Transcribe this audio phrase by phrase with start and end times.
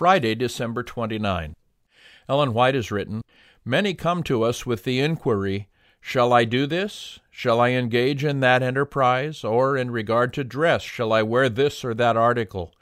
[0.00, 1.54] Friday, December 29.
[2.26, 3.20] Ellen White has written
[3.66, 5.68] Many come to us with the inquiry,
[6.00, 7.18] Shall I do this?
[7.30, 9.44] Shall I engage in that enterprise?
[9.44, 12.72] Or, in regard to dress, shall I wear this or that article?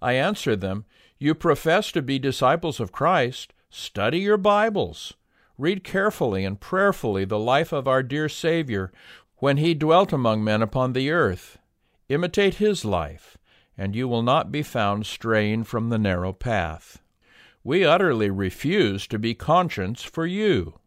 [0.00, 0.86] I answer them,
[1.18, 3.52] You profess to be disciples of Christ.
[3.68, 5.12] Study your Bibles.
[5.58, 8.90] Read carefully and prayerfully the life of our dear Savior
[9.36, 11.58] when he dwelt among men upon the earth.
[12.08, 13.36] Imitate his life,
[13.76, 17.00] and you will not be found straying from the narrow path.
[17.64, 20.78] We utterly refuse to be conscience for you.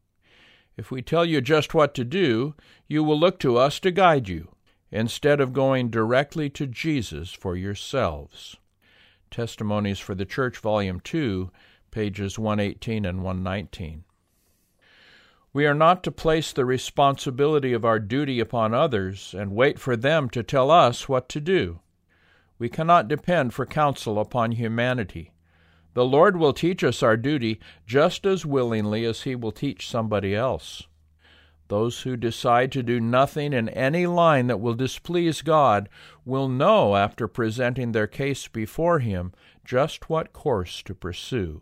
[0.77, 2.53] If we tell you just what to do,
[2.87, 4.49] you will look to us to guide you,
[4.91, 8.57] instead of going directly to Jesus for yourselves.
[9.31, 11.49] Testimonies for the Church, Volume 2,
[11.91, 14.03] pages 118 and 119.
[15.53, 19.95] We are not to place the responsibility of our duty upon others and wait for
[19.95, 21.79] them to tell us what to do.
[22.57, 25.31] We cannot depend for counsel upon humanity.
[25.93, 30.35] The Lord will teach us our duty just as willingly as He will teach somebody
[30.35, 30.87] else.
[31.67, 35.89] Those who decide to do nothing in any line that will displease God
[36.23, 41.61] will know after presenting their case before Him just what course to pursue.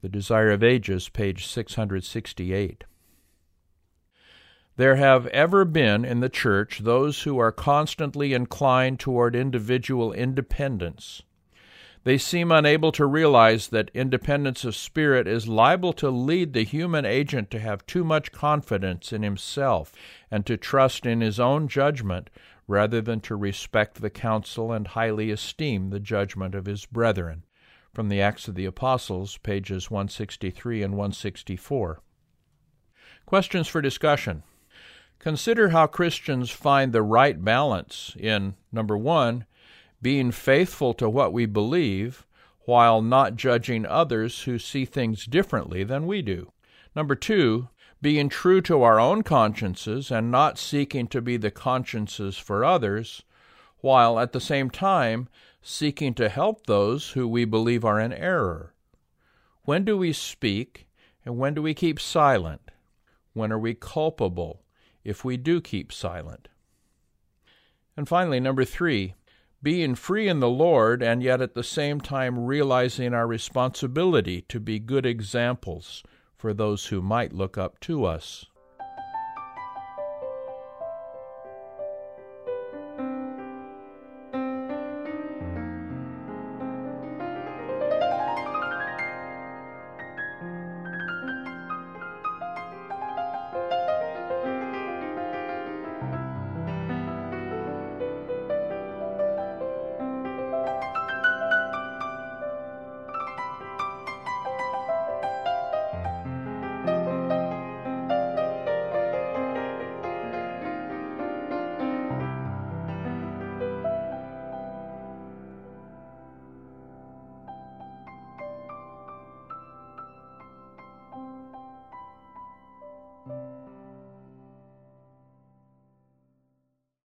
[0.00, 2.84] The Desire of Ages, page 668.
[4.76, 11.22] There have ever been in the Church those who are constantly inclined toward individual independence.
[12.02, 17.04] They seem unable to realize that independence of spirit is liable to lead the human
[17.04, 19.92] agent to have too much confidence in himself
[20.28, 22.28] and to trust in his own judgment
[22.66, 27.44] rather than to respect the counsel and highly esteem the judgment of his brethren.
[27.92, 32.02] From the Acts of the Apostles, pages 163 and 164.
[33.24, 34.42] Questions for discussion.
[35.24, 39.46] Consider how Christians find the right balance in number one,
[40.02, 42.26] being faithful to what we believe
[42.66, 46.52] while not judging others who see things differently than we do.
[46.94, 47.70] Number two,
[48.02, 53.22] being true to our own consciences and not seeking to be the consciences for others,
[53.78, 55.30] while at the same time
[55.62, 58.74] seeking to help those who we believe are in error.
[59.62, 60.86] When do we speak
[61.24, 62.70] and when do we keep silent?
[63.32, 64.60] When are we culpable
[65.04, 66.48] if we do keep silent?
[67.96, 69.14] And finally, number three,
[69.62, 74.60] being free in the Lord and yet at the same time realizing our responsibility to
[74.60, 76.02] be good examples
[76.36, 78.46] for those who might look up to us.